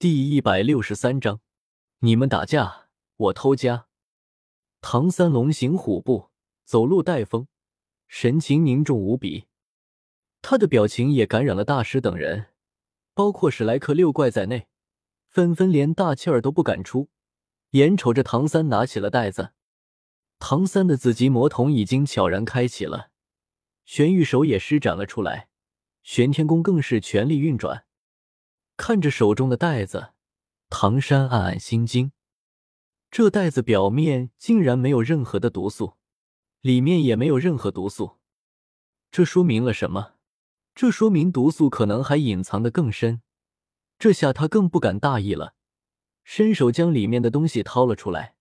[0.00, 1.42] 第一百六十三章，
[1.98, 3.86] 你们打架，我偷家。
[4.80, 6.30] 唐三龙行虎步，
[6.64, 7.48] 走路带风，
[8.08, 9.44] 神情凝重无比。
[10.40, 12.46] 他的表情也感染了大师等人，
[13.12, 14.68] 包括史莱克六怪在内，
[15.28, 17.10] 纷纷连大气儿都不敢出，
[17.72, 19.52] 眼瞅着唐三拿起了袋子。
[20.38, 23.10] 唐三的紫极魔瞳已经悄然开启了，
[23.84, 25.50] 玄玉手也施展了出来，
[26.02, 27.84] 玄天功更是全力运转。
[28.80, 30.14] 看着手中的袋子，
[30.70, 32.12] 唐山暗暗心惊。
[33.10, 35.98] 这袋子表面竟然没有任何的毒素，
[36.62, 38.16] 里面也没有任何毒素，
[39.10, 40.14] 这说明了什么？
[40.74, 43.20] 这说明毒素可能还隐藏的更深。
[43.98, 45.54] 这下他更不敢大意了，
[46.24, 48.34] 伸手将里面的东西掏了出来。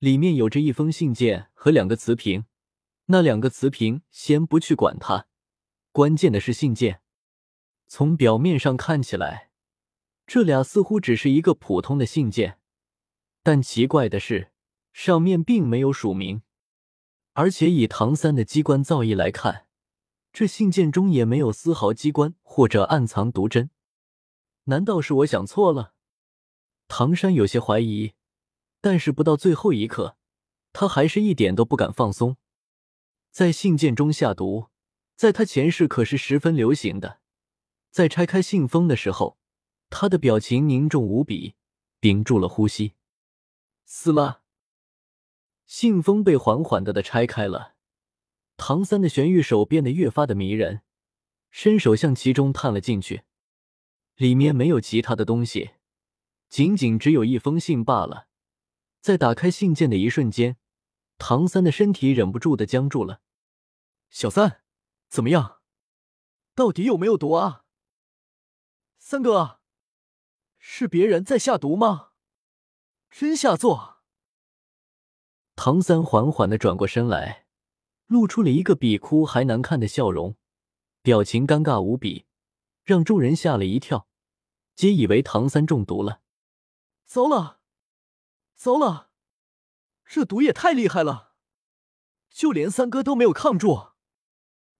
[0.00, 2.46] 里面有着一封信件和两个瓷瓶。
[3.06, 5.28] 那两个瓷瓶先不去管它，
[5.92, 7.02] 关键的是信件。
[7.86, 9.51] 从表面上看起来。
[10.32, 12.58] 这俩似乎只是一个普通的信件，
[13.42, 14.50] 但奇怪的是，
[14.94, 16.40] 上面并没有署名，
[17.34, 19.66] 而且以唐三的机关造诣来看，
[20.32, 23.68] 这信件中也没有丝毫机关或者暗藏毒针。
[24.64, 25.92] 难道是我想错了？
[26.88, 28.14] 唐山有些怀疑，
[28.80, 30.16] 但是不到最后一刻，
[30.72, 32.38] 他还是一点都不敢放松。
[33.30, 34.68] 在信件中下毒，
[35.14, 37.20] 在他前世可是十分流行的。
[37.90, 39.36] 在拆开信封的时候。
[39.94, 41.54] 他的表情凝重无比，
[42.00, 42.94] 屏住了呼吸。
[43.84, 44.42] 撕了，
[45.66, 47.74] 信封被缓缓的的拆开了。
[48.56, 50.80] 唐三的玄玉手变得越发的迷人，
[51.50, 53.24] 伸手向其中探了进去。
[54.16, 55.72] 里面没有其他的东西，
[56.48, 58.28] 仅仅只有一封信罢了。
[59.02, 60.56] 在打开信件的一瞬间，
[61.18, 63.20] 唐三的身体忍不住的僵住了。
[64.08, 64.62] 小三，
[65.10, 65.60] 怎么样？
[66.54, 67.66] 到底有没有毒啊？
[68.98, 69.61] 三哥。
[70.64, 72.10] 是别人在下毒吗？
[73.10, 73.96] 真下作！
[75.56, 77.46] 唐三缓缓的转过身来，
[78.06, 80.36] 露出了一个比哭还难看的笑容，
[81.02, 82.26] 表情尴尬无比，
[82.84, 84.06] 让众人吓了一跳，
[84.76, 86.20] 皆以为唐三中毒了。
[87.06, 87.58] 糟了，
[88.54, 89.10] 糟了，
[90.06, 91.32] 这毒也太厉害了，
[92.30, 93.94] 就连三哥都没有抗住，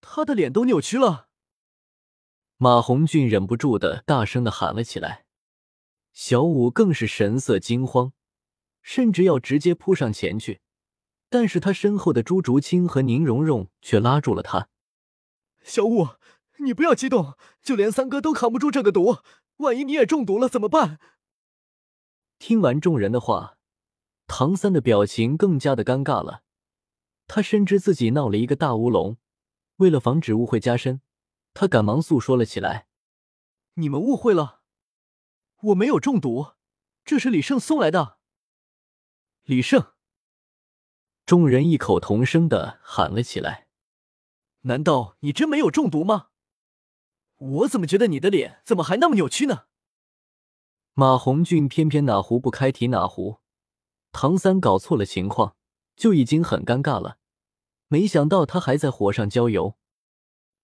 [0.00, 1.30] 他的脸都扭曲了。
[2.58, 5.23] 马红俊忍不住的大声的喊了起来。
[6.14, 8.12] 小五更是神色惊慌，
[8.82, 10.60] 甚至要直接扑上前去，
[11.28, 14.68] 但是他身后的朱竹清和宁荣荣却拉住了他。
[15.64, 16.06] 小五，
[16.60, 19.18] 你不要激动，就连三哥都扛不住这个毒，
[19.56, 21.00] 万一你也中毒了怎么办？
[22.38, 23.58] 听完众人的话，
[24.28, 26.44] 唐三的表情更加的尴尬了。
[27.26, 29.16] 他深知自己闹了一个大乌龙，
[29.78, 31.00] 为了防止误会加深，
[31.52, 32.86] 他赶忙诉说了起来
[33.74, 34.60] ：“你们误会了。”
[35.64, 36.52] 我没有中毒，
[37.04, 38.18] 这是李胜送来的。
[39.44, 39.92] 李胜，
[41.24, 43.68] 众人异口同声的喊了起来
[44.62, 46.28] ：“难道你真没有中毒吗？
[47.36, 49.64] 我怎么觉得你的脸怎么还那么扭曲呢？”
[50.92, 53.40] 马红俊偏偏哪壶不开提哪壶，
[54.12, 55.56] 唐三搞错了情况
[55.96, 57.18] 就已经很尴尬了，
[57.88, 59.78] 没想到他还在火上浇油。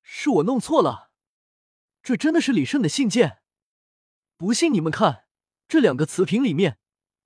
[0.02, 1.10] 是我弄错了，
[2.02, 3.39] 这真的是李胜的信件。
[4.40, 5.24] 不信你们看，
[5.68, 6.78] 这两个瓷瓶里面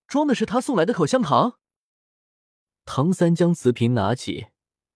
[0.08, 1.60] 装的是他送来的口香糖。
[2.84, 4.48] 唐三将瓷瓶拿起，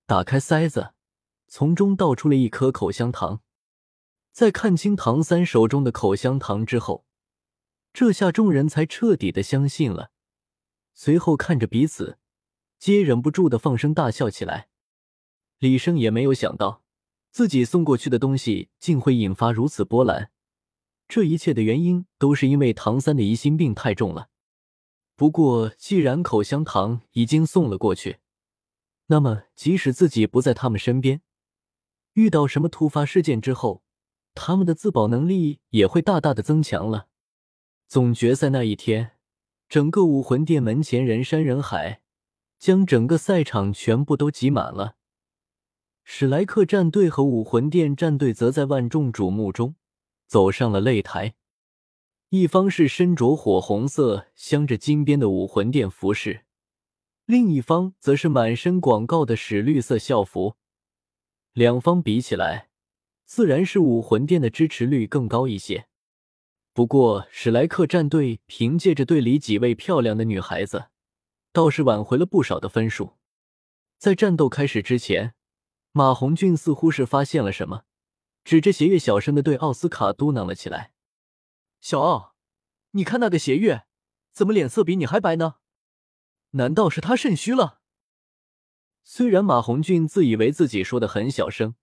[0.05, 0.95] 打开塞子，
[1.47, 3.43] 从中倒出了一颗口香糖。
[4.33, 7.07] 在看清唐三手中的口香糖之后，
[7.93, 10.11] 这下众人才彻底的相信了。
[10.95, 12.19] 随后看着彼此，
[12.81, 14.69] 皆忍不住的放声大笑起来。
[15.61, 16.83] 李生也没有想到，
[17.31, 20.33] 自己送过去的东西竟会引发如此波澜。
[21.09, 24.29] 这一切的原因都是因为唐三的疑心病太重了。
[25.17, 28.19] 不过，既然口香糖已经送了过去，
[29.07, 31.23] 那么即使自己不在他们身边，
[32.13, 33.83] 遇到什么突发事件之后，
[34.35, 37.09] 他们的自保能力也会大大的增强了。
[37.89, 39.13] 总决赛那一天，
[39.69, 42.03] 整个武魂殿门前人山人海，
[42.59, 44.97] 将整个赛场全部都挤满了。
[46.05, 49.75] 史莱克战队和武魂殿战队则在万众瞩目中。
[50.29, 51.35] 走上了擂台，
[52.29, 56.45] 一方是身着火红色镶着金边的武魂殿服饰，
[57.25, 60.57] 另一方则是满身广告的史绿色校服。
[61.55, 62.69] 两方比起来，
[63.25, 65.89] 自然是武魂殿的支持率更高一些。
[66.75, 70.91] 不过，史莱克战队凭借着队里几位漂亮的女孩子，
[71.55, 73.15] 倒是挽回了不少的分数。
[73.97, 75.35] 在战斗开始之前，
[75.93, 77.85] 马红俊似乎是发现了什么。
[78.49, 80.95] 指着邪月，小声的对奥斯卡嘟囔了起来
[81.83, 82.35] ：“小奥，
[82.93, 83.85] 你看那个邪月，
[84.33, 85.57] 怎么脸色比你还白呢？
[86.53, 87.83] 难道是他肾虚了？
[89.03, 91.75] 虽然马红俊自以为自己说的很小声，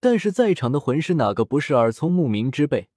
[0.00, 2.90] 但是在场的魂师哪个不是耳聪目明之辈？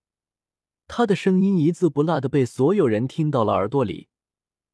[0.87, 4.09] 他的声音一字不落的被所有人听到了耳朵里，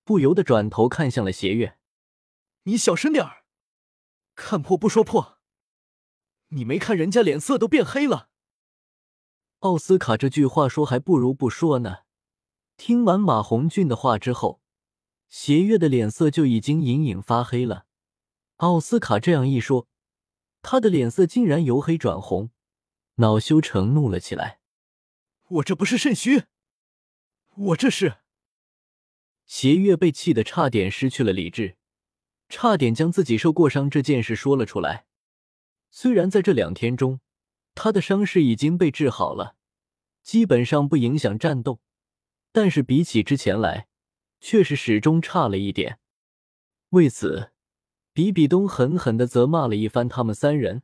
[0.06, 1.78] 不由得转头看向了邪月
[2.64, 3.44] ：“你小声点儿，
[4.34, 5.40] 看破不说破。
[6.56, 8.30] 你没看人家脸色都变黑了。”
[9.60, 12.00] 奥斯卡这句话说还不如不说呢。
[12.76, 14.62] 听完马红俊的话之后，
[15.30, 17.86] 邪月的脸色就已经隐隐发黑了。
[18.58, 19.88] 奥斯卡这样一说，
[20.62, 22.50] 他的脸色竟然由黑转红，
[23.16, 24.60] 恼羞成怒了起来。
[25.48, 26.44] 我这不是肾虚，
[27.56, 28.18] 我这是……
[29.46, 31.78] 邪月被气得差点失去了理智，
[32.50, 35.06] 差点将自己受过伤这件事说了出来。
[35.96, 37.20] 虽然在这两天中，
[37.76, 39.56] 他的伤势已经被治好了，
[40.24, 41.82] 基本上不影响战斗，
[42.52, 43.88] 但是比起之前来，
[44.40, 46.00] 却是始终差了一点。
[46.90, 47.52] 为此，
[48.12, 50.82] 比比东狠狠的责骂了一番他们三人，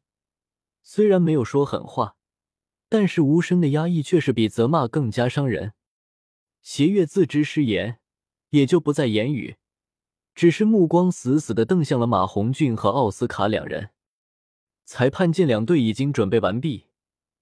[0.83, 2.15] 虽然没有说狠话，
[2.87, 5.73] 但是无声的压抑却是比责骂更加伤人。
[6.61, 7.99] 邪月自知失言，
[8.51, 9.57] 也就不再言语，
[10.35, 13.89] 只是目光死死的瞪向了马红俊和奥斯卡两人。
[14.91, 16.87] 裁判见两队已经准备完毕，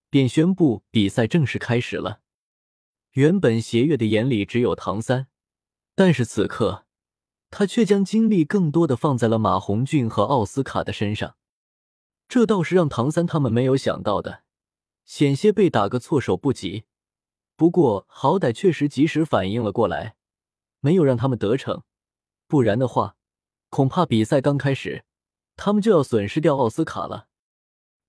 [0.10, 2.20] 便宣布比赛正式开始了。
[3.14, 5.28] 原本邪月的眼里只有唐三，
[5.96, 6.86] 但是此刻
[7.50, 11.38] 他却将精力更多的放在了马红俊和奥斯卡的身上，
[12.28, 14.44] 这倒是让唐三他们没有想到的，
[15.06, 16.84] 险些被打个措手不及。
[17.56, 20.18] 不过好歹确实及时反应了过来，
[20.82, 21.84] 没有让他们得逞，
[22.46, 23.16] 不然的话，
[23.70, 25.06] 恐怕比赛刚开始，
[25.56, 27.30] 他们就要损失掉奥斯卡了。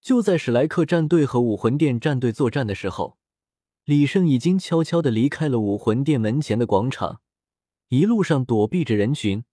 [0.00, 3.18] 就在史莱克战队和武魂殿战队作战的时候，
[3.84, 7.20] 李胜已经悄悄的离开了武魂殿门前的广场，
[7.88, 9.44] 一路上躲避着人群，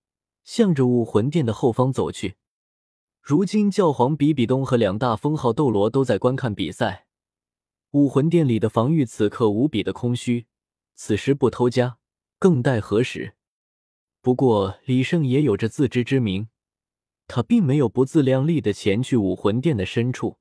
[0.43, 2.35] 向着武魂殿的后方走去。
[3.21, 7.07] 如今教皇比比东和两大封号斗罗都在观看比赛，
[7.91, 10.45] 武魂殿里的防御此刻无比的空虚，
[10.93, 11.97] 此时不偷家，
[12.37, 13.33] 更待何时？
[14.21, 16.47] 不过李胜也有着自知之明。
[17.27, 20.37] 他并没有不自量力的前去武魂殿的深处，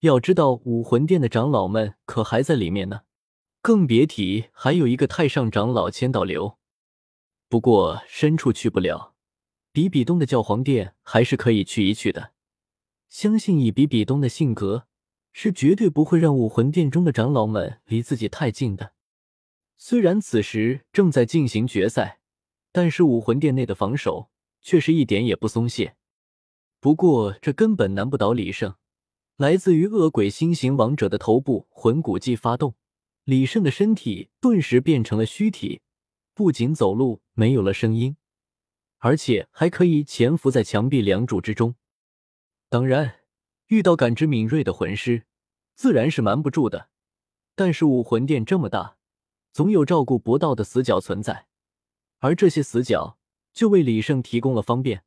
[0.00, 3.02] 要知道武魂殿的长老们可还在里面呢，
[3.62, 6.58] 更别提还有一个太上长老千道流。
[7.48, 9.14] 不过深处去不了，
[9.72, 12.32] 比比东的教皇殿还是可以去一去的。
[13.08, 14.86] 相信以比比东的性格，
[15.32, 18.92] 是绝对不会让武魂殿中的长老们离自己太近的。
[19.76, 22.20] 虽然此时正在进行决赛，
[22.72, 24.30] 但是武魂殿内的防守
[24.60, 25.94] 却是一点也不松懈。
[26.80, 28.74] 不过，这根本难不倒李胜。
[29.36, 32.74] 来自于恶鬼星形王者的头部魂骨技发动，
[33.24, 35.82] 李胜的身体顿时变成了虚体，
[36.34, 38.16] 不仅走路没有了声音，
[38.98, 41.74] 而且还可以潜伏在墙壁梁柱之中。
[42.68, 43.20] 当然，
[43.68, 45.24] 遇到感知敏锐的魂师，
[45.74, 46.90] 自然是瞒不住的。
[47.56, 48.96] 但是武魂殿这么大，
[49.52, 51.46] 总有照顾不到的死角存在，
[52.18, 53.18] 而这些死角
[53.52, 55.02] 就为李胜提供了方便。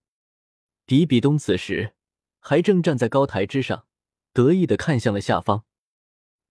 [0.91, 1.93] 比比东此时
[2.41, 3.85] 还正站在高台之上，
[4.33, 5.63] 得意的看向了下方。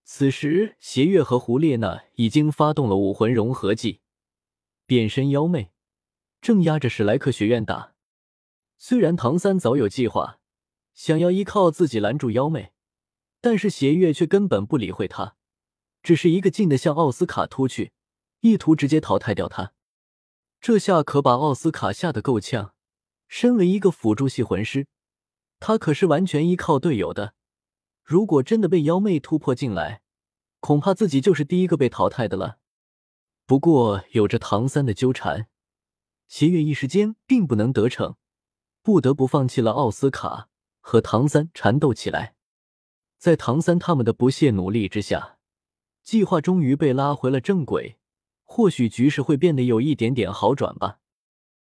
[0.03, 4.01] 此时，邪月和胡列娜已经发动了武魂融合技，
[4.87, 5.73] 变身妖魅，
[6.41, 7.93] 正压着史莱克学院打。
[8.79, 10.39] 虽然唐三早有计划，
[10.95, 12.73] 想要依靠自己拦住妖媚，
[13.43, 15.37] 但是邪月却根本不理会他，
[16.03, 17.93] 只是一个劲的向奥斯卡突去，
[18.41, 19.75] 意图直接淘汰掉他。
[20.63, 22.73] 这下可把奥斯卡吓得够呛。
[23.31, 24.89] 身为一个辅助系魂师，
[25.61, 27.35] 他可是完全依靠队友的。
[28.03, 30.03] 如果真的被妖魅突破进来，
[30.59, 32.59] 恐怕自己就是第一个被淘汰的了。
[33.47, 35.47] 不过有着唐三的纠缠，
[36.27, 38.17] 邪月一时间并不能得逞，
[38.83, 40.49] 不得不放弃了奥斯卡，
[40.81, 42.35] 和唐三缠斗起来。
[43.17, 45.39] 在唐三他们的不懈努力之下，
[46.03, 47.97] 计划终于被拉回了正轨。
[48.43, 51.00] 或许局势会变得有一点点好转吧。